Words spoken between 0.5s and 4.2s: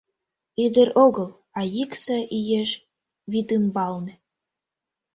Ӱдыр огыл, а йӱксӧ Иеш вӱдӱмбалне.